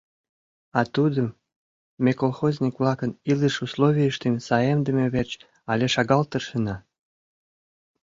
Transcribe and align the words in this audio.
—А 0.79 0.81
тудым: 0.95 1.27
ме 2.03 2.11
колхозник-влакын 2.21 3.11
илыш 3.31 3.55
условийыштым 3.65 4.35
саемдыме 4.47 5.05
верч 5.15 5.31
але 5.71 5.85
шагал 5.93 6.23
тыршена. 6.31 6.75